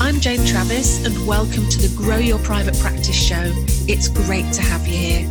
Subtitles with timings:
[0.00, 3.52] I'm Jane Travis, and welcome to the Grow Your Private Practice Show.
[3.88, 5.28] It's great to have you here.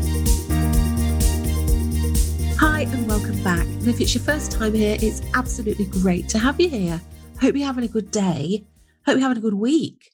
[2.60, 3.66] Hi, and welcome back.
[3.66, 7.02] And if it's your first time here, it's absolutely great to have you here.
[7.40, 8.66] Hope you're having a good day.
[9.06, 10.12] Hope you're having a good week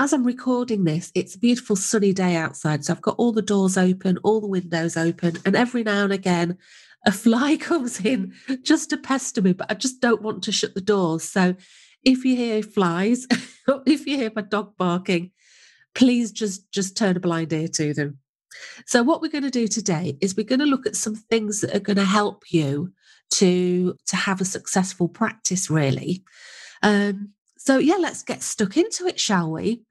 [0.00, 2.84] as I'm recording this, it's a beautiful sunny day outside.
[2.84, 6.12] So I've got all the doors open, all the windows open, and every now and
[6.12, 6.56] again,
[7.06, 8.32] a fly comes in
[8.62, 11.24] just to pester me, but I just don't want to shut the doors.
[11.24, 11.54] So
[12.04, 13.26] if you hear flies,
[13.86, 15.30] if you hear my dog barking,
[15.94, 18.18] please just just turn a blind ear to them.
[18.86, 21.60] So what we're going to do today is we're going to look at some things
[21.60, 22.92] that are going to help you
[23.34, 26.24] to to have a successful practice really.
[26.82, 29.82] Um, so, yeah, let's get stuck into it, shall we?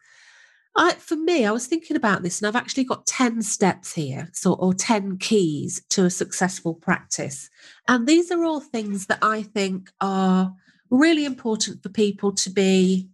[0.75, 4.29] I, for me, I was thinking about this, and I've actually got 10 steps here,
[4.33, 7.47] so or 10 keys to a successful practice.
[7.88, 10.51] And these are all things that I think are
[10.89, 13.09] really important for people to be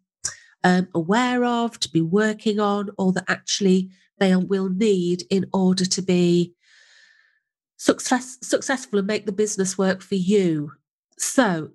[0.63, 5.85] um, aware of, to be working on, or that actually they will need in order
[5.85, 6.53] to be
[7.77, 10.71] success, successful and make the business work for you.
[11.17, 11.71] So,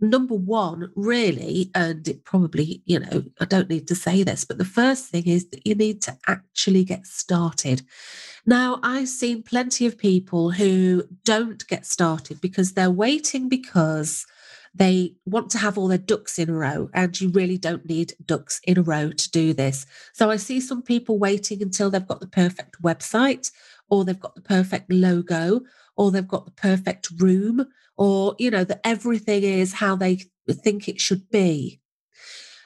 [0.00, 4.58] number one, really, and it probably, you know, I don't need to say this, but
[4.58, 7.82] the first thing is that you need to actually get started.
[8.44, 14.26] Now, I've seen plenty of people who don't get started because they're waiting because
[14.74, 18.14] they want to have all their ducks in a row, and you really don't need
[18.24, 19.84] ducks in a row to do this.
[20.14, 23.50] So I see some people waiting until they've got the perfect website,
[23.90, 25.60] or they've got the perfect logo,
[25.96, 27.66] or they've got the perfect room,
[27.98, 31.80] or, you know, that everything is how they think it should be.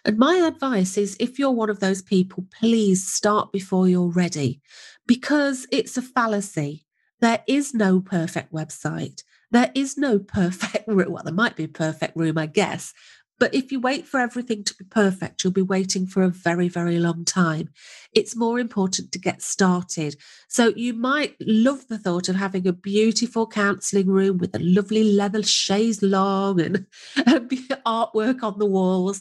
[0.04, 4.60] And my advice is if you're one of those people, please start before you're ready
[5.04, 6.86] because it's a fallacy.
[7.20, 9.22] There is no perfect website.
[9.50, 11.12] There is no perfect room.
[11.12, 12.92] Well, there might be a perfect room, I guess,
[13.38, 16.68] but if you wait for everything to be perfect, you'll be waiting for a very,
[16.68, 17.68] very long time.
[18.14, 20.16] It's more important to get started.
[20.48, 25.04] So you might love the thought of having a beautiful counselling room with a lovely
[25.04, 26.86] leather chaise longue and,
[27.26, 27.50] and
[27.86, 29.20] artwork on the walls.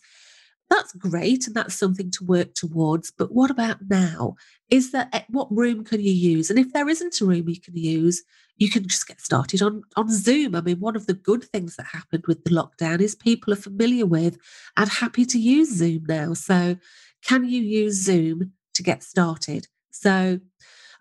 [0.69, 3.11] That's great and that's something to work towards.
[3.11, 4.35] But what about now?
[4.69, 6.49] Is eh, what room can you use?
[6.49, 8.23] And if there isn't a room you can use,
[8.57, 10.55] you can just get started on, on Zoom.
[10.55, 13.57] I mean, one of the good things that happened with the lockdown is people are
[13.57, 14.37] familiar with
[14.75, 16.33] and happy to use Zoom now.
[16.33, 16.77] So,
[17.23, 19.67] can you use Zoom to get started?
[19.91, 20.39] So,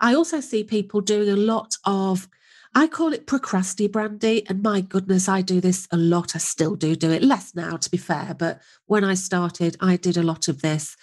[0.01, 2.29] I also see people doing a lot of,
[2.75, 4.49] I call it procrastibranding.
[4.49, 6.35] And my goodness, I do this a lot.
[6.35, 8.35] I still do do it less now, to be fair.
[8.37, 10.97] But when I started, I did a lot of this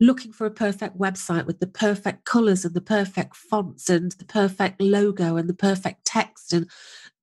[0.00, 4.24] looking for a perfect website with the perfect colors and the perfect fonts and the
[4.24, 6.52] perfect logo and the perfect text.
[6.52, 6.68] And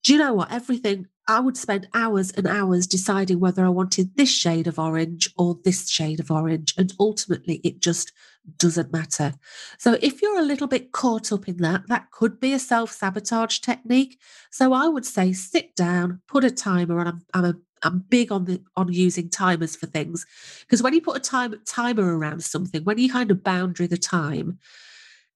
[0.03, 0.51] do you know what?
[0.51, 5.29] Everything, I would spend hours and hours deciding whether I wanted this shade of orange
[5.37, 6.73] or this shade of orange.
[6.77, 8.13] And ultimately, it just
[8.57, 9.33] doesn't matter.
[9.77, 12.91] So, if you're a little bit caught up in that, that could be a self
[12.91, 14.19] sabotage technique.
[14.51, 18.31] So, I would say sit down, put a timer, and I'm, I'm a I'm big
[18.31, 20.25] on the on using timers for things
[20.61, 23.97] because when you put a time timer around something, when you kind of boundary the
[23.97, 24.59] time,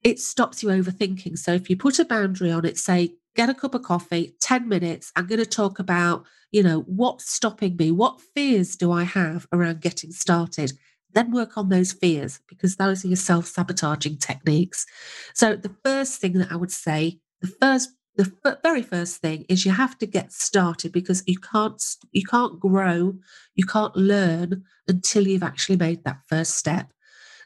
[0.03, 1.37] it stops you overthinking.
[1.37, 4.67] So if you put a boundary on it, say get a cup of coffee, 10
[4.67, 7.91] minutes, I'm going to talk about, you know, what's stopping me?
[7.91, 10.73] What fears do I have around getting started?
[11.13, 14.85] Then work on those fears because those are your self-sabotaging techniques.
[15.33, 19.65] So the first thing that I would say, the first the very first thing is
[19.65, 21.81] you have to get started because you can't
[22.11, 23.15] you can't grow
[23.55, 26.91] you can't learn until you've actually made that first step.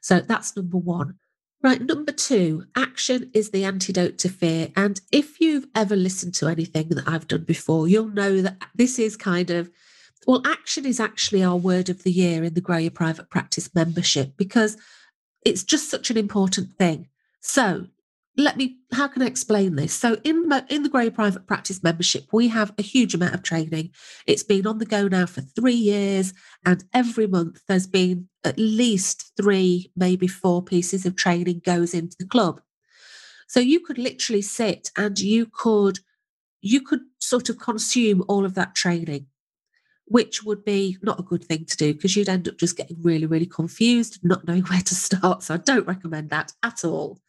[0.01, 1.15] So that's number one.
[1.63, 4.69] Right number two action is the antidote to fear.
[4.75, 8.99] And if you've ever listened to anything that i've done before you'll know that this
[8.99, 9.69] is kind of
[10.25, 13.73] well action is actually our word of the year in the grow your private practice
[13.75, 14.77] membership because
[15.45, 17.07] it's just such an important thing.
[17.41, 17.87] So
[18.39, 19.93] let me how can i explain this?
[19.93, 23.91] So in in the grey private practice membership we have a huge amount of training.
[24.25, 26.33] It's been on the go now for three years
[26.65, 32.15] and every month there's been at least three maybe four pieces of training goes into
[32.19, 32.61] the club.
[33.47, 35.99] So you could literally sit and you could
[36.61, 39.27] you could sort of consume all of that training
[40.07, 42.97] which would be not a good thing to do because you'd end up just getting
[43.01, 45.43] really, really confused, not knowing where to start.
[45.43, 47.19] So I don't recommend that at all.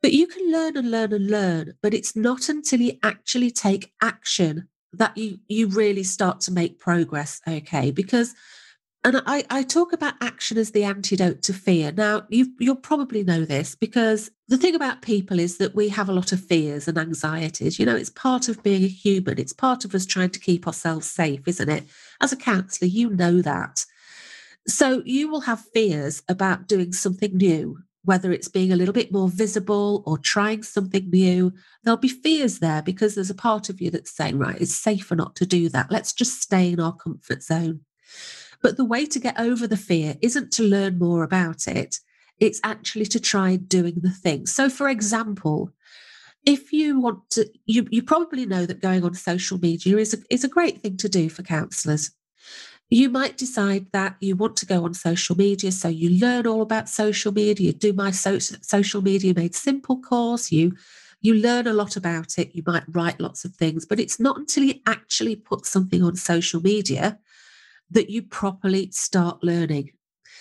[0.00, 3.92] But you can learn and learn and learn, but it's not until you actually take
[4.02, 7.40] action that you you really start to make progress.
[7.48, 8.34] Okay, because
[9.04, 11.90] and I, I talk about action as the antidote to fear.
[11.90, 16.08] Now, you you'll probably know this because the thing about people is that we have
[16.08, 17.78] a lot of fears and anxieties.
[17.78, 19.38] You know, it's part of being a human.
[19.38, 21.84] It's part of us trying to keep ourselves safe, isn't it?
[22.20, 23.84] As a counsellor, you know that.
[24.68, 29.10] So you will have fears about doing something new, whether it's being a little bit
[29.10, 31.52] more visible or trying something new.
[31.82, 35.16] There'll be fears there because there's a part of you that's saying, right, it's safer
[35.16, 35.90] not to do that.
[35.90, 37.80] Let's just stay in our comfort zone.
[38.62, 41.98] But the way to get over the fear isn't to learn more about it,
[42.38, 44.46] it's actually to try doing the thing.
[44.46, 45.70] So, for example,
[46.44, 50.18] if you want to, you, you probably know that going on social media is a,
[50.30, 52.10] is a great thing to do for counsellors.
[52.90, 56.62] You might decide that you want to go on social media, so you learn all
[56.62, 57.68] about social media.
[57.68, 60.52] You do my so, social media made simple course.
[60.52, 60.74] You
[61.22, 62.54] you learn a lot about it.
[62.54, 66.16] You might write lots of things, but it's not until you actually put something on
[66.16, 67.18] social media
[67.92, 69.92] that you properly start learning.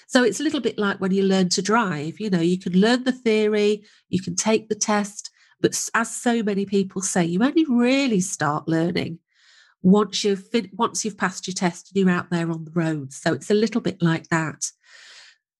[0.07, 2.19] So it's a little bit like when you learn to drive.
[2.19, 5.30] You know, you can learn the theory, you can take the test,
[5.62, 9.19] but as so many people say, you only really start learning
[9.83, 13.13] once you've once you've passed your test and you're out there on the road.
[13.13, 14.65] So it's a little bit like that.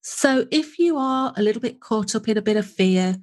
[0.02, 3.18] So if you are a little bit caught up in a bit of fear,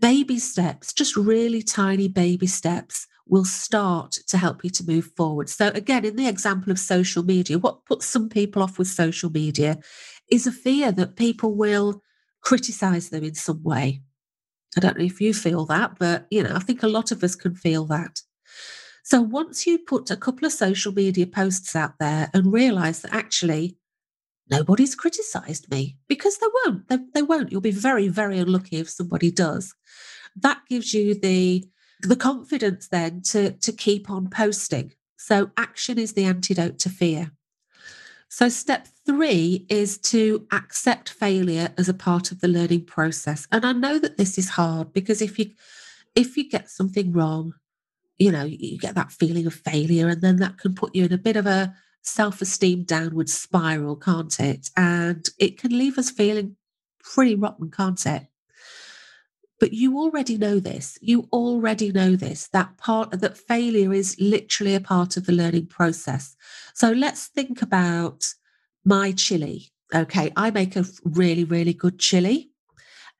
[0.00, 5.48] baby steps, just really tiny baby steps will start to help you to move forward.
[5.48, 9.30] So, again, in the example of social media, what puts some people off with social
[9.30, 9.78] media
[10.30, 12.02] is a fear that people will
[12.40, 14.02] criticize them in some way.
[14.76, 17.24] I don't know if you feel that, but you know, I think a lot of
[17.24, 18.20] us can feel that.
[19.02, 23.14] So once you put a couple of social media posts out there and realize that
[23.14, 23.78] actually
[24.50, 27.52] nobody's criticized me because they won't, they, they won't.
[27.52, 29.74] You'll be very, very unlucky if somebody does.
[30.34, 31.64] That gives you the
[32.00, 34.92] the confidence then to, to keep on posting.
[35.16, 37.32] So, action is the antidote to fear.
[38.28, 43.46] So, step three is to accept failure as a part of the learning process.
[43.50, 45.50] And I know that this is hard because if you
[46.14, 47.54] if you get something wrong,
[48.18, 51.12] you know, you get that feeling of failure, and then that can put you in
[51.12, 54.70] a bit of a self esteem downward spiral, can't it?
[54.76, 56.56] And it can leave us feeling
[57.02, 58.26] pretty rotten, can't it?
[59.58, 60.98] But you already know this.
[61.00, 65.66] You already know this that part that failure is literally a part of the learning
[65.66, 66.36] process.
[66.74, 68.24] So let's think about
[68.84, 69.70] my chili.
[69.94, 72.50] Okay, I make a really, really good chili.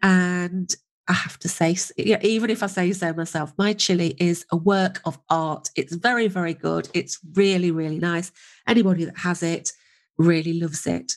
[0.02, 0.74] And
[1.08, 5.00] I have to say, even if I say so myself, my chili is a work
[5.04, 5.68] of art.
[5.76, 6.88] It's very, very good.
[6.92, 8.32] It's really, really nice.
[8.66, 9.72] Anybody that has it
[10.18, 11.12] really loves it.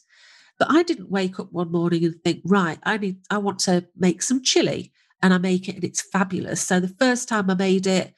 [0.60, 3.86] But I didn't wake up one morning and think, right, I need, I want to
[3.98, 6.62] make some chili and I make it and it's fabulous.
[6.62, 8.14] So the first time I made it,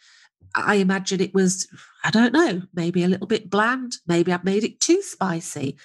[0.55, 1.67] I imagine it was,
[2.03, 3.97] I don't know, maybe a little bit bland.
[4.07, 5.77] Maybe I've made it too spicy.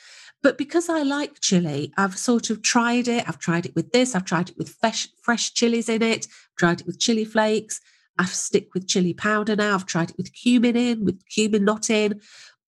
[0.43, 3.29] But because I like chili, I've sort of tried it.
[3.29, 4.15] I've tried it with this.
[4.15, 6.27] I've tried it with fresh, fresh chilies in it.
[6.57, 7.81] Tried it with chili flakes.
[8.19, 9.75] I stick with chili powder now.
[9.75, 12.21] I've tried it with cumin in, with cumin not in,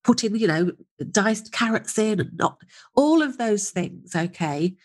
[0.05, 0.73] putting, you know,
[1.11, 2.59] diced carrots in and not
[2.95, 4.15] all of those things.
[4.15, 4.77] Okay.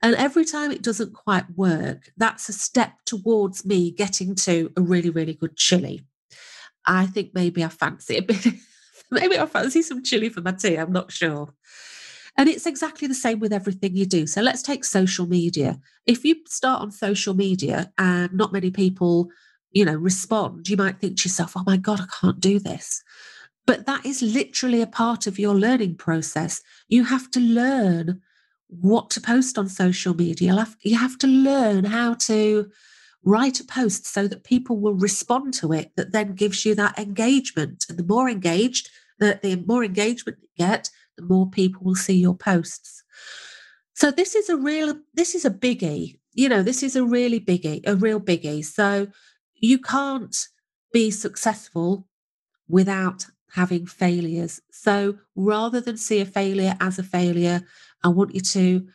[0.00, 4.80] And every time it doesn't quite work, that's a step towards me getting to a
[4.80, 6.02] really, really good chili.
[6.86, 8.46] I think maybe I fancy a bit,
[9.10, 10.76] maybe I fancy some chili for my tea.
[10.76, 11.54] I'm not sure.
[12.36, 14.26] And it's exactly the same with everything you do.
[14.28, 15.80] So let's take social media.
[16.06, 19.28] If you start on social media and not many people,
[19.72, 23.02] you know, respond, you might think to yourself, oh my God, I can't do this.
[23.66, 26.62] But that is literally a part of your learning process.
[26.86, 28.22] You have to learn
[28.68, 30.66] what to post on social media.
[30.82, 32.70] You have, to learn how to
[33.24, 36.98] write a post so that people will respond to it, that then gives you that
[36.98, 37.86] engagement.
[37.88, 42.16] And the more engaged, the, the more engagement you get, the more people will see
[42.16, 43.02] your posts.
[43.94, 46.18] So this is a real, this is a biggie.
[46.32, 48.64] You know, this is a really biggie, a real biggie.
[48.64, 49.08] So
[49.54, 50.36] you can't
[50.92, 52.06] be successful
[52.68, 54.60] without having failures.
[54.70, 57.62] So rather than see a failure as a failure,
[58.04, 58.86] I want you to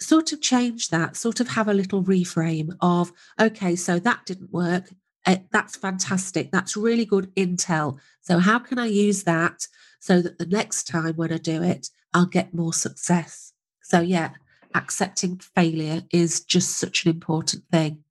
[0.00, 4.52] sort of change that, sort of have a little reframe of, okay, so that didn't
[4.52, 4.92] work.
[5.26, 6.50] Eh, that's fantastic.
[6.50, 7.98] That's really good intel.
[8.20, 9.66] So, how can I use that
[10.00, 13.52] so that the next time when I do it, I'll get more success?
[13.82, 14.30] So, yeah,
[14.74, 18.02] accepting failure is just such an important thing.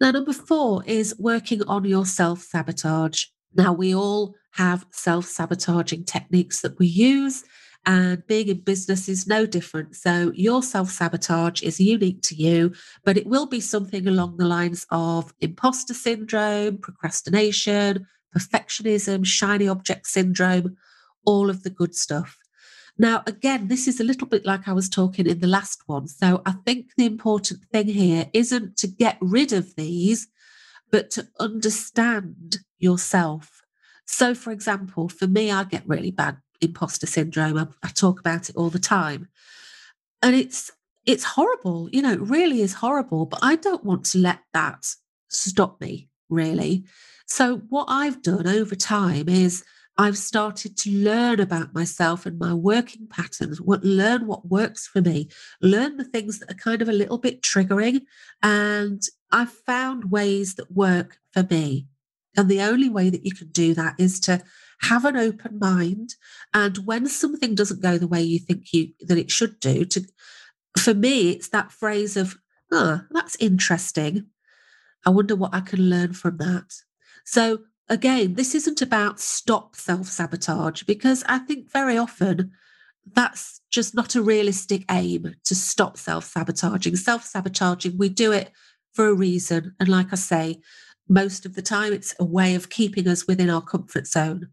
[0.00, 3.26] Now, number four is working on your self sabotage.
[3.56, 7.44] Now, we all have self sabotaging techniques that we use,
[7.86, 9.94] and being in business is no different.
[9.96, 12.72] So, your self sabotage is unique to you,
[13.04, 18.06] but it will be something along the lines of imposter syndrome, procrastination,
[18.36, 20.76] perfectionism, shiny object syndrome,
[21.24, 22.38] all of the good stuff.
[22.96, 26.06] Now, again, this is a little bit like I was talking in the last one.
[26.06, 30.28] So, I think the important thing here isn't to get rid of these,
[30.94, 33.62] but to understand yourself.
[34.06, 37.58] So, for example, for me, I get really bad imposter syndrome.
[37.58, 39.26] I, I talk about it all the time.
[40.22, 40.70] And it's
[41.04, 44.86] it's horrible, you know, it really is horrible, but I don't want to let that
[45.30, 46.84] stop me, really.
[47.26, 49.64] So, what I've done over time is
[49.96, 55.00] I've started to learn about myself and my working patterns, what, learn what works for
[55.00, 55.28] me,
[55.62, 58.02] learn the things that are kind of a little bit triggering.
[58.42, 61.86] And I've found ways that work for me.
[62.36, 64.42] And the only way that you can do that is to
[64.82, 66.14] have an open mind
[66.52, 70.04] and when something doesn't go the way you think you that it should do to
[70.78, 72.36] for me it's that phrase of
[72.72, 74.26] oh that's interesting
[75.06, 76.74] i wonder what i can learn from that
[77.24, 82.50] so again this isn't about stop self-sabotage because i think very often
[83.12, 88.50] that's just not a realistic aim to stop self-sabotaging self-sabotaging we do it
[88.92, 90.58] for a reason and like i say
[91.08, 91.92] most of the time.
[91.92, 94.48] It's a way of keeping us within our comfort zone.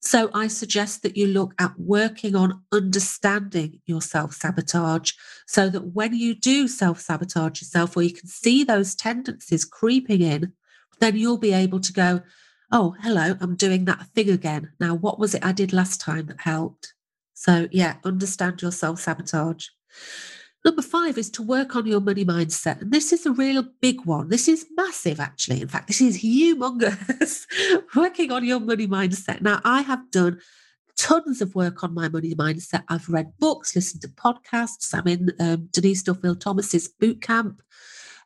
[0.00, 5.12] So I suggest that you look at working on understanding your self sabotage
[5.46, 10.22] so that when you do self sabotage yourself, or you can see those tendencies creeping
[10.22, 10.52] in,
[11.00, 12.20] then you'll be able to go,
[12.70, 14.72] Oh, hello, I'm doing that thing again.
[14.78, 16.92] Now, what was it I did last time that helped?
[17.32, 19.68] So, yeah, understand your self sabotage.
[20.66, 22.82] Number five is to work on your money mindset.
[22.82, 24.28] And this is a real big one.
[24.28, 25.62] This is massive, actually.
[25.62, 27.46] In fact, this is humongous.
[27.96, 29.40] Working on your money mindset.
[29.40, 30.38] Now, I have done
[30.98, 32.82] tons of work on my money mindset.
[32.88, 34.92] I've read books, listened to podcasts.
[34.92, 37.62] I'm in um, Denise Duffield Thomas's boot camp.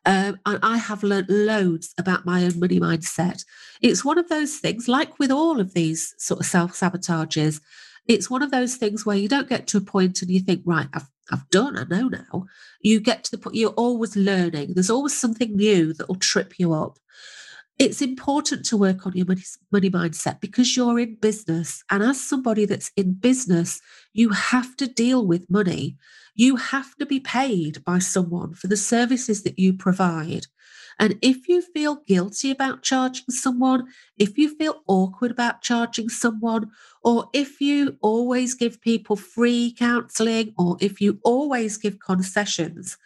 [0.04, 3.44] Um, and I have learned loads about my own money mindset.
[3.80, 7.60] It's one of those things, like with all of these sort of self sabotages,
[8.08, 10.62] it's one of those things where you don't get to a point and you think,
[10.64, 12.46] right, I've I've done, I know now.
[12.82, 14.74] You get to the point, you're always learning.
[14.74, 16.98] There's always something new that will trip you up.
[17.82, 21.82] It's important to work on your money, money mindset because you're in business.
[21.90, 23.80] And as somebody that's in business,
[24.12, 25.96] you have to deal with money.
[26.36, 30.46] You have to be paid by someone for the services that you provide.
[31.00, 36.70] And if you feel guilty about charging someone, if you feel awkward about charging someone,
[37.02, 42.96] or if you always give people free counseling, or if you always give concessions,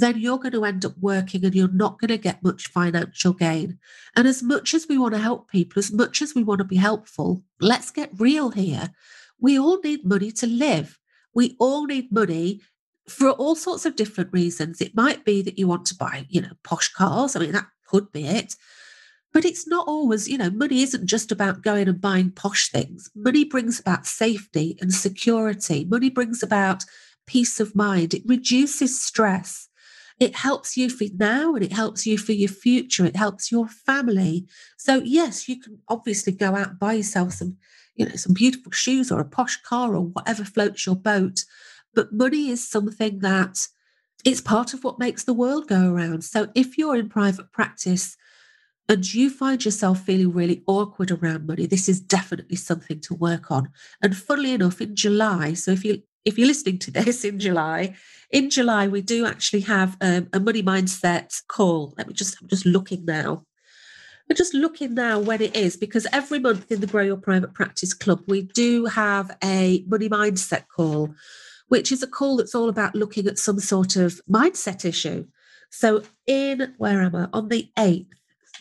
[0.00, 3.32] then you're going to end up working and you're not going to get much financial
[3.32, 3.78] gain.
[4.16, 6.64] And as much as we want to help people, as much as we want to
[6.64, 8.90] be helpful, let's get real here.
[9.40, 10.98] We all need money to live.
[11.34, 12.60] We all need money
[13.08, 14.80] for all sorts of different reasons.
[14.80, 17.34] It might be that you want to buy, you know, posh cars.
[17.34, 18.54] I mean, that could be it.
[19.32, 23.10] But it's not always, you know, money isn't just about going and buying posh things.
[23.14, 25.86] Money brings about safety and security.
[25.86, 26.84] Money brings about
[27.26, 28.14] peace of mind.
[28.14, 29.68] It reduces stress.
[30.22, 33.04] It helps you for now and it helps you for your future.
[33.04, 34.46] It helps your family.
[34.76, 37.56] So, yes, you can obviously go out and buy yourself some,
[37.96, 41.44] you know, some beautiful shoes or a posh car or whatever floats your boat.
[41.92, 43.66] But money is something that
[44.24, 46.22] it's part of what makes the world go around.
[46.22, 48.16] So if you're in private practice
[48.88, 53.50] and you find yourself feeling really awkward around money, this is definitely something to work
[53.50, 53.70] on.
[54.00, 57.94] And funnily enough, in July, so if you if you're listening to this in July,
[58.30, 61.94] in July we do actually have um, a money mindset call.
[61.98, 63.44] Let me just I'm just looking now.
[64.28, 67.54] We're just looking now when it is because every month in the Grow Your Private
[67.54, 71.14] Practice Club we do have a money mindset call
[71.72, 75.26] which is a call that's all about looking at some sort of mindset issue.
[75.70, 77.28] So, in where am I?
[77.32, 78.08] On the 8th.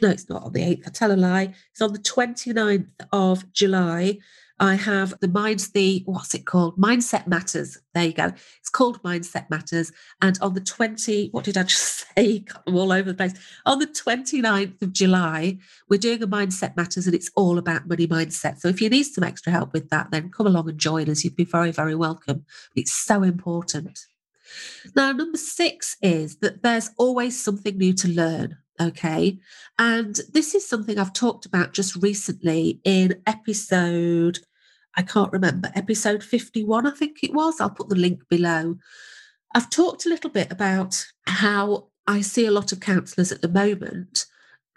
[0.01, 0.87] No, it's not on the 8th.
[0.87, 1.53] I tell a lie.
[1.71, 4.19] It's on the 29th of July.
[4.61, 6.77] I have the minds, the what's it called?
[6.77, 7.79] Mindset Matters.
[7.95, 8.31] There you go.
[8.59, 9.91] It's called Mindset Matters.
[10.21, 12.45] And on the 20, what did I just say?
[12.67, 13.33] I'm all over the place.
[13.65, 15.57] On the 29th of July,
[15.89, 18.59] we're doing a Mindset Matters and it's all about money mindset.
[18.59, 21.23] So if you need some extra help with that, then come along and join us.
[21.23, 22.45] You'd be very, very welcome.
[22.75, 24.05] It's so important.
[24.95, 28.57] Now, number six is that there's always something new to learn.
[28.79, 29.39] Okay.
[29.79, 34.39] And this is something I've talked about just recently in episode
[34.95, 37.61] I can't remember, episode 51, I think it was.
[37.61, 38.77] I'll put the link below.
[39.55, 43.47] I've talked a little bit about how I see a lot of counsellors at the
[43.47, 44.25] moment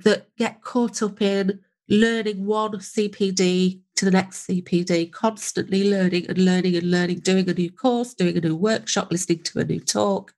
[0.05, 6.39] that get caught up in learning one CPD to the next CPD, constantly learning and
[6.39, 9.81] learning and learning, doing a new course, doing a new workshop, listening to a new
[9.81, 10.35] talk.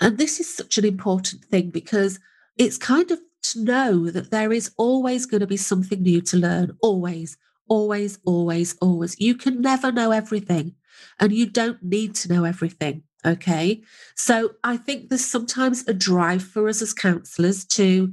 [0.00, 2.18] And this is such an important thing because
[2.58, 6.36] it's kind of to know that there is always going to be something new to
[6.36, 7.36] learn, always,
[7.68, 9.20] always, always, always.
[9.20, 10.74] You can never know everything
[11.20, 13.02] and you don't need to know everything.
[13.26, 13.82] Okay.
[14.14, 18.12] So I think there's sometimes a drive for us as counselors to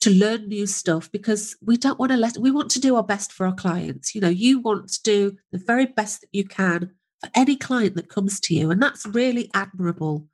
[0.00, 3.02] to learn new stuff because we don't want to let we want to do our
[3.02, 4.14] best for our clients.
[4.14, 7.96] You know, you want to do the very best that you can for any client
[7.96, 8.70] that comes to you.
[8.70, 10.28] And that's really admirable.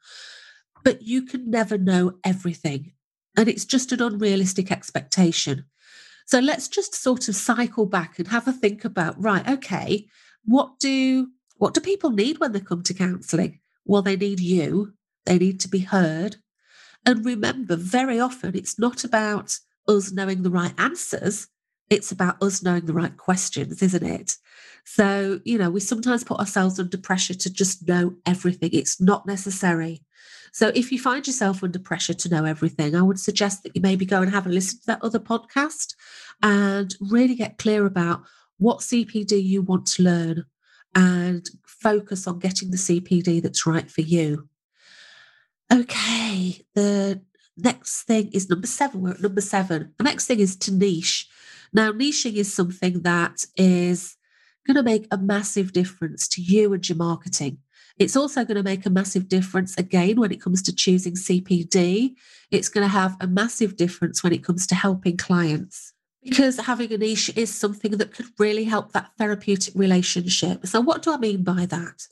[0.83, 2.93] But you can never know everything.
[3.37, 5.67] And it's just an unrealistic expectation.
[6.31, 10.07] So let's just sort of cycle back and have a think about, right, okay,
[10.45, 13.59] what do what do people need when they come to counselling?
[13.85, 14.93] Well, they need you.
[15.27, 16.37] They need to be heard.
[17.05, 19.59] And remember, very often it's not about
[19.89, 21.49] us knowing the right answers.
[21.91, 24.37] It's about us knowing the right questions, isn't it?
[24.85, 28.71] So, you know, we sometimes put ourselves under pressure to just know everything.
[28.73, 30.05] It's not necessary.
[30.53, 33.83] So, if you find yourself under pressure to know everything, I would suggest that you
[33.83, 35.95] maybe go and have a listen to that other podcast
[36.43, 38.23] and really get clear about
[38.59, 40.45] what CPD you want to learn
[40.95, 44.49] and focus on getting the CPD that's right for you.
[45.73, 47.23] Okay, the
[47.57, 49.03] next thing is number seven.
[49.03, 49.95] We're at number seven.
[49.99, 51.29] The next thing is to niche.
[51.73, 54.17] Now, niching is something that is
[54.67, 57.59] going to make a massive difference to you and your marketing.
[58.01, 62.15] It's also going to make a massive difference again when it comes to choosing CPD.
[62.51, 65.93] It's going to have a massive difference when it comes to helping clients
[66.23, 70.67] because having a niche is something that could really help that therapeutic relationship.
[70.67, 72.09] So, what do I mean by that?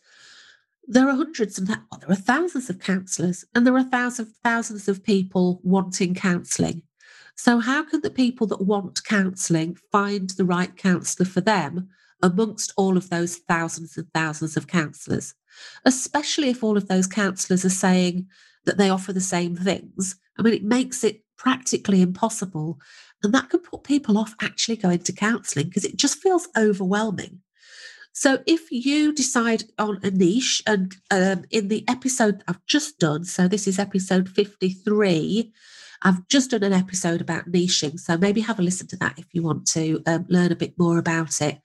[0.87, 4.89] There are hundreds and well, there are thousands of counsellors, and there are thousands thousands
[4.89, 6.83] of people wanting counselling.
[7.35, 11.89] So, how can the people that want counselling find the right counsellor for them
[12.23, 15.35] amongst all of those thousands and thousands of counsellors?
[15.85, 18.27] Especially if all of those counsellors are saying
[18.65, 20.17] that they offer the same things.
[20.39, 22.79] I mean, it makes it practically impossible
[23.23, 27.41] and that can put people off actually going to counseling because it just feels overwhelming.
[28.13, 33.25] So if you decide on a niche, and um, in the episode I've just done,
[33.25, 35.53] so this is episode 53,
[36.03, 37.99] I've just done an episode about niching.
[37.99, 40.79] So maybe have a listen to that if you want to um, learn a bit
[40.79, 41.61] more about it.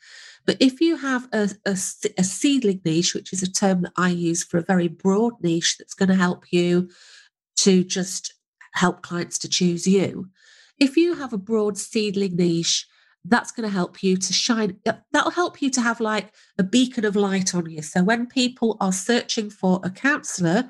[0.46, 4.10] But if you have a, a, a, seedling niche, which is a term that I
[4.10, 6.90] use for a very broad niche that's going to help you
[7.58, 8.34] to just
[8.74, 10.30] help clients to choose you,
[10.80, 12.86] if you have a broad seedling niche,
[13.26, 14.78] that's going to help you to shine.
[14.86, 17.82] Uh, that'll help you to have like a beacon of light on you.
[17.82, 20.70] So when people are searching for a counselor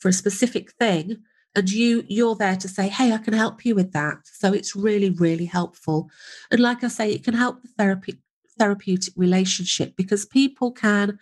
[0.00, 1.22] for a specific thing,
[1.56, 4.18] and you you're there to say, hey, I can help you with that.
[4.24, 6.10] So it's really, really helpful.
[6.50, 8.20] And like I say, it can help the therapy
[8.58, 11.18] therapeutic relationship because people can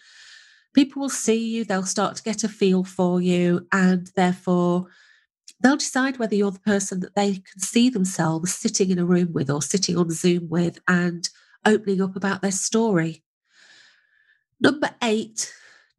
[0.75, 4.87] people will see you, they'll start to get a feel for you, and therefore
[5.61, 9.33] they'll decide whether you're the person that they can see themselves sitting in a room
[9.33, 11.29] with or sitting on Zoom with and
[11.65, 13.23] opening up about their story.
[14.61, 15.53] Number eight,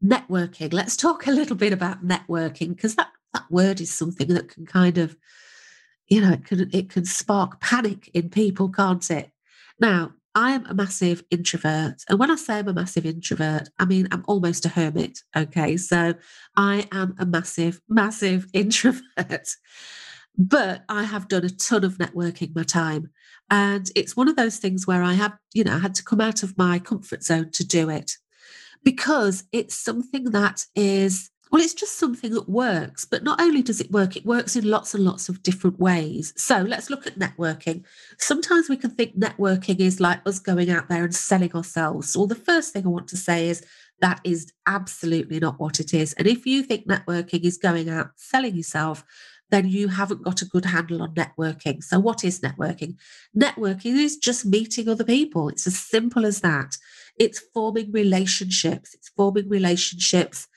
[0.03, 0.73] networking.
[0.73, 4.65] Let's talk a little bit about networking because that, that word is something that can
[4.65, 5.15] kind of,
[6.07, 9.31] you know, it can it can spark panic in people, can't it?
[9.79, 12.03] Now, I am a massive introvert.
[12.09, 15.19] And when I say I'm a massive introvert, I mean I'm almost a hermit.
[15.35, 15.77] Okay.
[15.77, 16.15] So
[16.55, 19.49] I am a massive, massive introvert.
[20.37, 23.11] but I have done a ton of networking my time.
[23.49, 26.21] And it's one of those things where I have, you know, I had to come
[26.21, 28.13] out of my comfort zone to do it
[28.83, 33.05] because it's something that is well, it's just something that works.
[33.05, 36.33] But not only does it work, it works in lots and lots of different ways.
[36.35, 37.83] So let's look at networking.
[38.17, 42.17] Sometimes we can think networking is like us going out there and selling ourselves.
[42.17, 43.63] Well, the first thing I want to say is
[44.01, 46.13] that is absolutely not what it is.
[46.13, 49.05] And if you think networking is going out selling yourself,
[49.51, 51.83] then you haven't got a good handle on networking.
[51.83, 52.95] So, what is networking?
[53.37, 55.49] Networking is just meeting other people.
[55.49, 56.77] It's as simple as that.
[57.19, 58.95] It's forming relationships.
[58.95, 60.47] It's forming relationships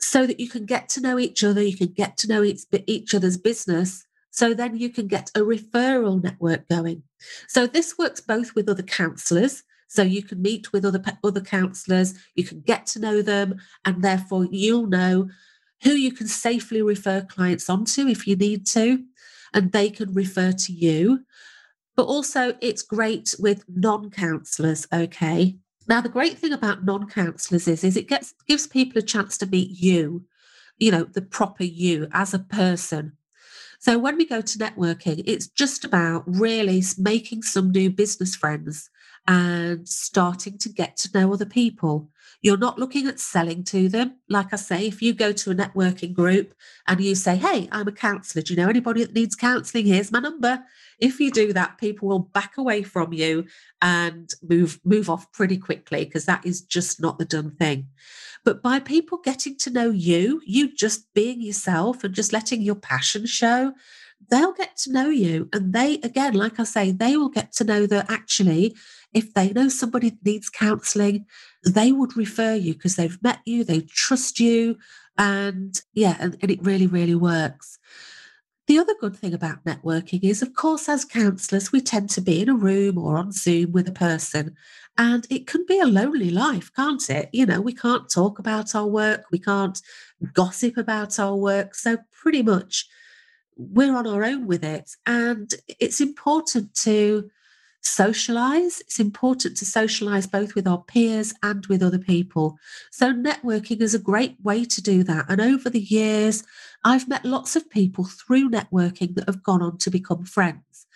[0.00, 2.62] so that you can get to know each other, you can get to know each,
[2.86, 4.04] each other's business.
[4.30, 7.02] So then you can get a referral network going.
[7.48, 9.62] So this works both with other counsellors.
[9.88, 14.02] So you can meet with other other counsellors, you can get to know them, and
[14.02, 15.28] therefore you'll know
[15.82, 19.04] who you can safely refer clients onto if you need to,
[19.54, 21.24] and they can refer to you.
[21.94, 25.56] But also, it's great with non counsellors, okay?
[25.88, 29.46] Now, the great thing about non-counselors is, is it gets gives people a chance to
[29.46, 30.24] meet you,
[30.78, 33.12] you know, the proper you as a person.
[33.78, 38.90] So when we go to networking, it's just about really making some new business friends
[39.28, 42.10] and starting to get to know other people.
[42.42, 44.16] You're not looking at selling to them.
[44.28, 46.54] Like I say, if you go to a networking group
[46.86, 48.42] and you say, Hey, I'm a counselor.
[48.42, 49.86] Do you know anybody that needs counseling?
[49.86, 50.62] Here's my number.
[50.98, 53.46] If you do that, people will back away from you
[53.82, 57.88] and move move off pretty quickly because that is just not the done thing.
[58.44, 62.76] But by people getting to know you, you just being yourself and just letting your
[62.76, 63.72] passion show,
[64.30, 65.48] they'll get to know you.
[65.52, 68.76] And they, again, like I say, they will get to know that actually,
[69.16, 71.24] if they know somebody needs counseling,
[71.64, 74.76] they would refer you because they've met you, they trust you.
[75.16, 77.78] And yeah, and, and it really, really works.
[78.66, 82.42] The other good thing about networking is, of course, as counsellors, we tend to be
[82.42, 84.54] in a room or on Zoom with a person,
[84.98, 87.30] and it can be a lonely life, can't it?
[87.32, 89.80] You know, we can't talk about our work, we can't
[90.34, 91.74] gossip about our work.
[91.74, 92.86] So, pretty much,
[93.56, 94.90] we're on our own with it.
[95.06, 97.30] And it's important to
[97.86, 98.80] socialize.
[98.80, 102.58] It's important to socialize both with our peers and with other people.
[102.90, 105.26] So, networking is a great way to do that.
[105.28, 106.44] And over the years,
[106.84, 110.86] I've met lots of people through networking that have gone on to become friends.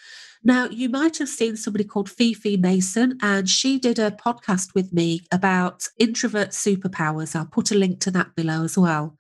[0.43, 4.93] Now, you might have seen somebody called Fifi Mason, and she did a podcast with
[4.93, 7.37] me about introvert superpowers.
[7.37, 9.19] I'll put a link to that below as well.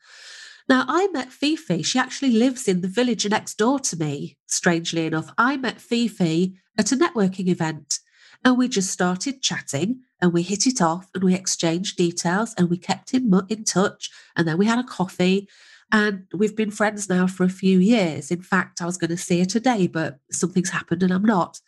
[0.67, 1.83] Now, I met Fifi.
[1.83, 5.31] She actually lives in the village next door to me, strangely enough.
[5.37, 7.99] I met Fifi at a networking event
[8.43, 12.71] and we just started chatting and we hit it off and we exchanged details and
[12.71, 14.11] we kept in, in touch.
[14.35, 15.47] And then we had a coffee
[15.93, 18.31] and we've been friends now for a few years.
[18.31, 21.61] In fact, I was going to see her today, but something's happened and I'm not.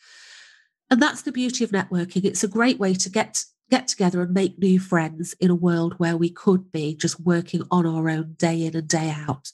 [0.91, 2.25] And that's the beauty of networking.
[2.25, 5.95] It's a great way to get get together and make new friends in a world
[5.97, 9.51] where we could be just working on our own day in and day out.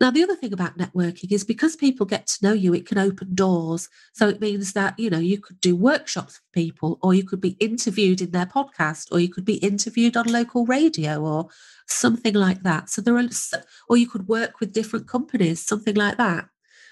[0.00, 2.96] Now, the other thing about networking is because people get to know you, it can
[2.96, 3.90] open doors.
[4.14, 7.42] So it means that, you know, you could do workshops for people, or you could
[7.42, 11.48] be interviewed in their podcast, or you could be interviewed on local radio, or
[11.86, 12.88] something like that.
[12.88, 13.28] So there are,
[13.90, 16.48] or you could work with different companies, something like that.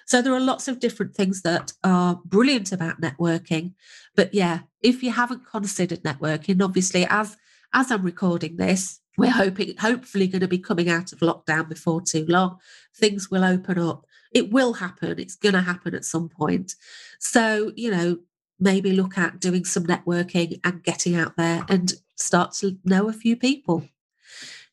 [0.09, 3.75] So there are lots of different things that are brilliant about networking.
[4.17, 7.37] But yeah, if you haven't considered networking, obviously as
[7.75, 12.01] as I'm recording this, we're hoping hopefully going to be coming out of lockdown before
[12.01, 12.57] too long.
[12.97, 14.07] Things will open up.
[14.33, 15.19] It will happen.
[15.19, 16.75] It's going to happen at some point.
[17.21, 18.17] So, you know,
[18.59, 23.13] maybe look at doing some networking and getting out there and start to know a
[23.13, 23.87] few people.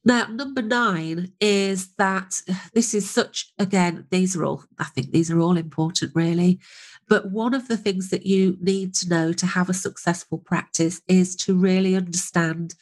[0.08, 2.41] Now, number nine is that
[2.74, 6.60] this is such, again, these are all, I think these are all important, really.
[7.08, 11.02] But one of the things that you need to know to have a successful practice
[11.08, 12.76] is to really understand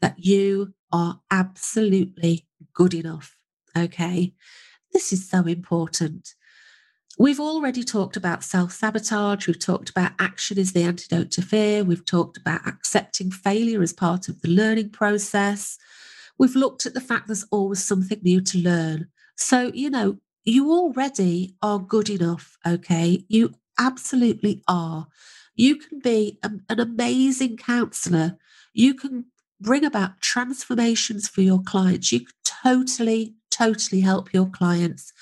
[0.00, 3.36] that you are absolutely good enough.
[3.76, 4.34] Okay.
[4.92, 6.34] This is so important.
[7.18, 9.46] We've already talked about self sabotage.
[9.46, 11.84] We've talked about action is the antidote to fear.
[11.84, 15.78] We've talked about accepting failure as part of the learning process.
[16.38, 19.08] We've looked at the fact there's always something new to learn.
[19.36, 23.24] So, you know, you already are good enough, okay?
[23.28, 25.06] You absolutely are.
[25.54, 28.38] You can be a, an amazing counselor.
[28.72, 29.26] You can
[29.60, 32.12] bring about transformations for your clients.
[32.12, 35.12] You can totally, totally help your clients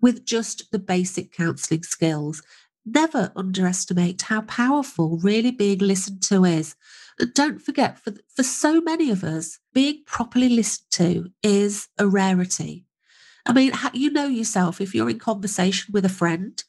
[0.00, 2.42] with just the basic counseling skills.
[2.84, 6.74] Never underestimate how powerful really being listened to is
[7.34, 12.84] don't forget, for, for so many of us, being properly listened to is a rarity.
[13.46, 16.62] I mean, you know yourself, if you're in conversation with a friend,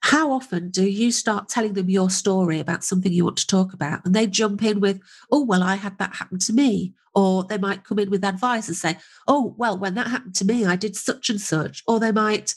[0.00, 3.72] how often do you start telling them your story about something you want to talk
[3.72, 4.04] about?
[4.04, 6.94] And they jump in with, oh, well, I had that happen to me.
[7.14, 8.96] Or they might come in with advice and say,
[9.28, 11.82] oh, well, when that happened to me, I did such and such.
[11.86, 12.54] Or they might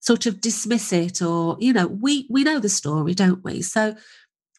[0.00, 3.96] sort of dismiss it or you know we we know the story don't we so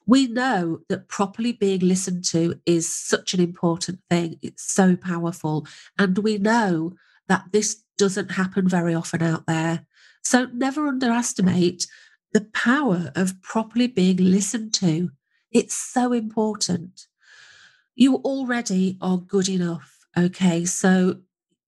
[0.09, 4.39] we know that properly being listened to is such an important thing.
[4.41, 5.67] It's so powerful.
[5.99, 6.93] And we know
[7.27, 9.85] that this doesn't happen very often out there.
[10.23, 11.85] So never underestimate
[12.33, 15.11] the power of properly being listened to.
[15.51, 17.05] It's so important.
[17.93, 20.07] You already are good enough.
[20.17, 20.65] Okay.
[20.65, 21.19] So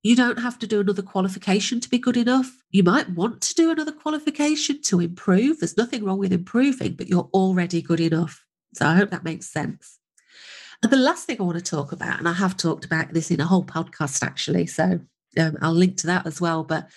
[0.04, 2.52] you don't have to do another qualification to be good enough.
[2.72, 5.60] You might want to do another qualification to improve.
[5.60, 8.44] There's nothing wrong with improving, but you're already good enough.
[8.74, 10.00] So I hope that makes sense.
[10.82, 13.30] And the last thing I want to talk about, and I have talked about this
[13.30, 15.00] in a whole podcast actually, so
[15.38, 16.64] um, I'll link to that as well.
[16.64, 16.90] But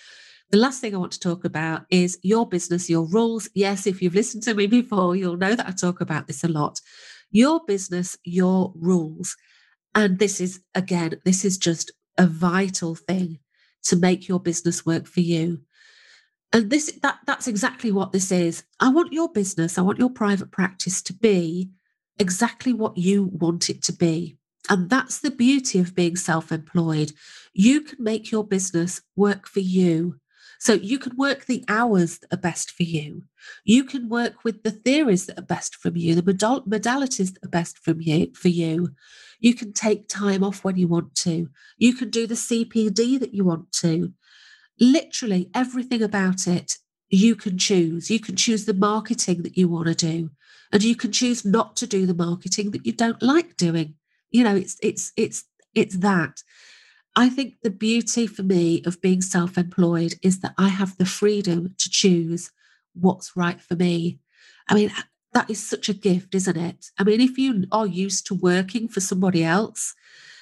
[0.49, 3.49] the last thing I want to talk about is your business, your rules.
[3.53, 6.47] Yes, if you've listened to me before, you'll know that I talk about this a
[6.47, 6.81] lot.
[7.29, 9.35] Your business, your rules.
[9.93, 13.39] And this is, again, this is just a vital thing
[13.83, 15.61] to make your business work for you.
[16.53, 18.63] And this that that's exactly what this is.
[18.79, 21.71] I want your business, I want your private practice to be
[22.17, 24.37] exactly what you want it to be.
[24.69, 27.11] And that's the beauty of being self-employed.
[27.53, 30.15] You can make your business work for you.
[30.65, 33.21] So you can work the hours that are best for you.
[33.65, 37.49] You can work with the theories that are best from you, the modalities that are
[37.49, 38.89] best from you for you.
[39.39, 41.49] You can take time off when you want to.
[41.77, 44.11] You can do the CPD that you want to.
[44.79, 46.79] Literally everything about it
[47.11, 48.09] you can choose.
[48.09, 50.31] You can choose the marketing that you want to do,
[50.73, 53.93] and you can choose not to do the marketing that you don't like doing.
[54.31, 55.43] You know, it's it's it's
[55.75, 56.41] it's that.
[57.15, 61.05] I think the beauty for me of being self employed is that I have the
[61.05, 62.51] freedom to choose
[62.93, 64.19] what's right for me.
[64.67, 64.91] I mean,
[65.33, 66.91] that is such a gift, isn't it?
[66.97, 69.93] I mean, if you are used to working for somebody else,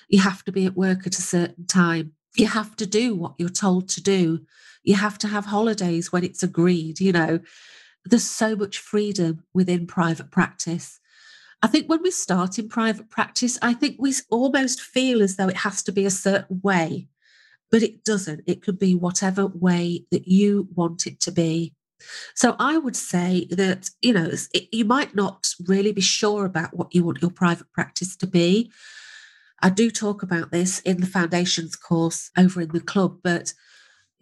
[0.07, 2.13] you have to be at work at a certain time.
[2.35, 4.45] You have to do what you're told to do.
[4.83, 6.99] You have to have holidays when it's agreed.
[6.99, 7.39] You know,
[8.05, 10.99] there's so much freedom within private practice.
[11.63, 15.47] I think when we start in private practice, I think we almost feel as though
[15.47, 17.07] it has to be a certain way,
[17.71, 18.41] but it doesn't.
[18.45, 21.73] It could be whatever way that you want it to be.
[22.35, 26.75] So I would say that, you know, it, you might not really be sure about
[26.75, 28.69] what you want your private practice to be.
[29.61, 33.53] I do talk about this in the foundations course over in the club, but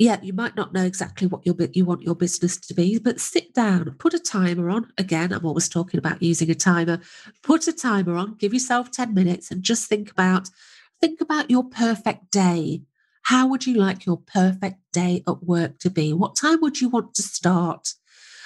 [0.01, 3.19] yeah, you might not know exactly what your you want your business to be, but
[3.19, 4.91] sit down, put a timer on.
[4.97, 6.99] Again, I'm always talking about using a timer.
[7.43, 10.49] Put a timer on, give yourself 10 minutes and just think about
[11.01, 12.81] think about your perfect day.
[13.25, 16.13] How would you like your perfect day at work to be?
[16.13, 17.93] What time would you want to start?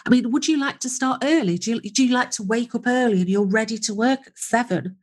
[0.05, 1.57] I mean, would you like to start early?
[1.57, 4.37] Do you, do you like to wake up early and you're ready to work at
[4.37, 4.97] seven?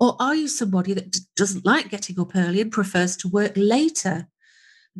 [0.00, 4.26] Or are you somebody that doesn't like getting up early and prefers to work later?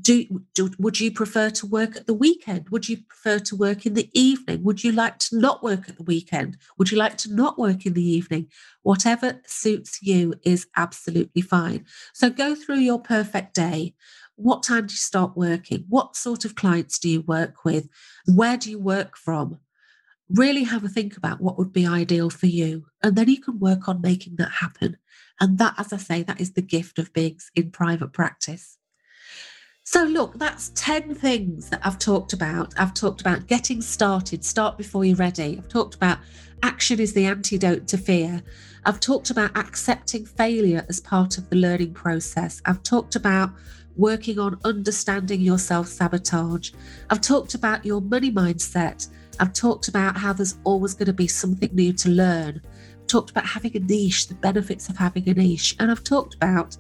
[0.01, 2.69] Do, do, would you prefer to work at the weekend?
[2.71, 4.65] Would you prefer to work in the evening?
[4.65, 6.57] Would you like to not work at the weekend?
[6.79, 8.49] Would you like to not work in the evening?
[8.83, 11.87] Whatever suits you is absolutely fine.
[12.13, 13.95] So go through your perfect day.
[14.35, 15.85] What time do you start working?
[15.89, 17.89] What sort of clients do you work with?
[18.27, 19.61] Where do you work from?
[20.29, 23.61] Really have a think about what would be ideal for you and then you can
[23.61, 24.97] work on making that happen.
[25.41, 28.79] And that as i say that is the gift of being in private practice
[29.87, 32.73] so, look, that's 10 things that I've talked about.
[32.79, 35.59] I've talked about getting started, start before you're ready.
[35.59, 36.19] I've talked about
[36.63, 38.43] action is the antidote to fear.
[38.87, 42.63] I've talked about accepting failure as part of the learning process.
[42.65, 43.51] I've talked about
[43.95, 46.73] working on understanding your self sabotage.
[47.11, 49.09] I've talked about your money mindset.
[49.39, 52.63] I've talked about how there's always going to be something new to learn.
[53.01, 55.77] I've talked about having a niche, the benefits of having a niche.
[55.79, 56.77] And I've talked about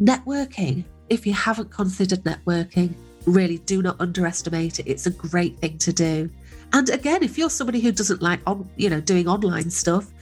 [0.00, 2.94] networking if you haven't considered networking,
[3.26, 4.86] really do not underestimate it.
[4.86, 6.30] It's a great thing to do.
[6.72, 10.12] And again, if you're somebody who doesn't like on, you know, doing online stuff,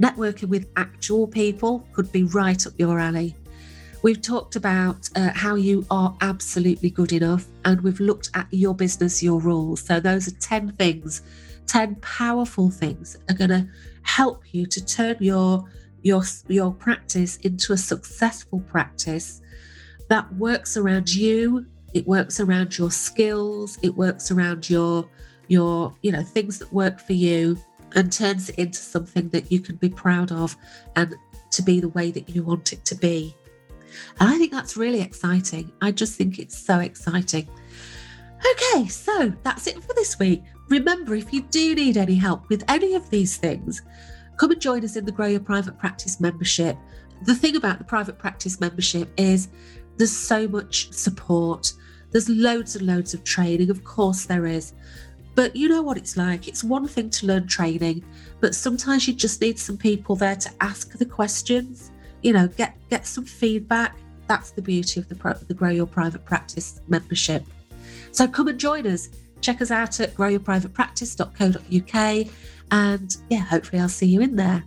[0.00, 3.34] networking with actual people could be right up your alley.
[4.02, 8.74] We've talked about uh, how you are absolutely good enough, and we've looked at your
[8.74, 9.80] business, your rules.
[9.80, 11.22] So, those are 10 things,
[11.66, 13.66] 10 powerful things are going to
[14.02, 15.64] help you to turn your,
[16.02, 19.40] your, your practice into a successful practice
[20.08, 25.08] that works around you it works around your skills it works around your
[25.48, 27.58] your you know things that work for you
[27.94, 30.56] and turns it into something that you can be proud of
[30.96, 31.14] and
[31.50, 33.34] to be the way that you want it to be.
[34.20, 35.72] And i think that's really exciting.
[35.80, 37.48] I just think it's so exciting.
[38.52, 40.42] Okay so that's it for this week.
[40.68, 43.82] Remember if you do need any help with any of these things
[44.36, 46.76] come and join us in the grow your private practice membership.
[47.22, 49.48] The thing about the private practice membership is
[49.96, 51.72] there's so much support.
[52.10, 53.70] There's loads and loads of training.
[53.70, 54.74] Of course, there is.
[55.34, 56.48] But you know what it's like.
[56.48, 58.02] It's one thing to learn training,
[58.40, 61.90] but sometimes you just need some people there to ask the questions.
[62.22, 63.98] You know, get get some feedback.
[64.28, 67.44] That's the beauty of the, the Grow Your Private Practice membership.
[68.12, 69.10] So come and join us.
[69.42, 72.26] Check us out at growyourprivatepractice.co.uk.
[72.70, 74.64] And yeah, hopefully I'll see you in there.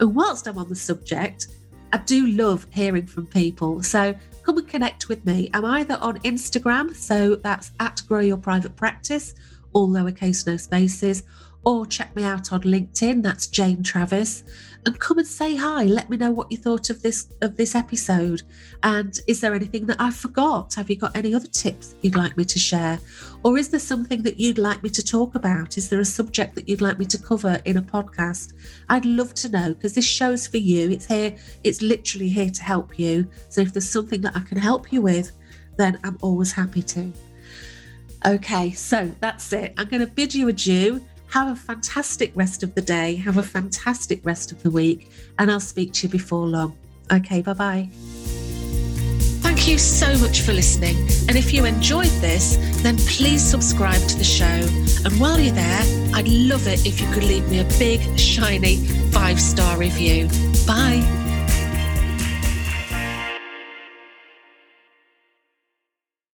[0.00, 1.48] And whilst I'm on the subject,
[1.92, 3.82] I do love hearing from people.
[3.82, 4.14] So
[4.46, 5.50] come and connect with me.
[5.52, 9.34] I'm either on Instagram, so that's at Grow Your Private Practice,
[9.72, 11.24] all lowercase, no spaces,
[11.66, 13.22] or check me out on LinkedIn.
[13.22, 14.44] That's Jane Travis,
[14.86, 15.82] and come and say hi.
[15.82, 18.44] Let me know what you thought of this of this episode.
[18.84, 20.74] And is there anything that I forgot?
[20.74, 23.00] Have you got any other tips you'd like me to share,
[23.42, 25.76] or is there something that you'd like me to talk about?
[25.76, 28.52] Is there a subject that you'd like me to cover in a podcast?
[28.88, 30.90] I'd love to know because this show's for you.
[30.90, 31.36] It's here.
[31.64, 33.28] It's literally here to help you.
[33.48, 35.32] So if there's something that I can help you with,
[35.76, 37.12] then I'm always happy to.
[38.24, 39.74] Okay, so that's it.
[39.76, 41.04] I'm going to bid you adieu.
[41.30, 43.16] Have a fantastic rest of the day.
[43.16, 45.10] Have a fantastic rest of the week.
[45.38, 46.76] And I'll speak to you before long.
[47.12, 47.88] Okay, bye bye.
[49.42, 50.96] Thank you so much for listening.
[51.28, 54.44] And if you enjoyed this, then please subscribe to the show.
[54.44, 55.82] And while you're there,
[56.14, 60.28] I'd love it if you could leave me a big, shiny five star review.
[60.66, 61.25] Bye.